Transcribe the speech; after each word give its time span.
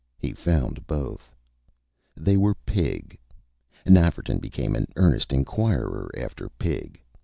He 0.17 0.33
found 0.33 0.87
both. 0.87 1.35
They 2.15 2.35
were 2.35 2.55
Pig. 2.55 3.19
Nafferton 3.85 4.41
became 4.41 4.75
an 4.75 4.87
earnest 4.95 5.31
inquirer 5.31 6.09
after 6.17 6.49
Pig. 6.57 6.99